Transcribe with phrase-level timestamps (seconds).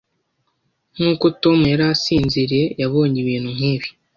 [0.95, 3.87] Nkuko Tom yari asinziriye yabonye ibintu nkibi